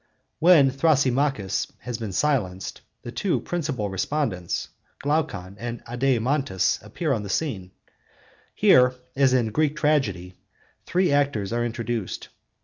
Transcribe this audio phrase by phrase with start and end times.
[0.39, 4.69] When Thrasymachus has been silenced, the two principal respondents,
[5.03, 7.69] Glaucon and Adeimantus, appear on the scene:
[8.55, 10.29] here, as in Greek tragedy (cp.
[10.29, 10.33] Introd.
[10.33, 12.29] to Phaedo), three actors are introduced.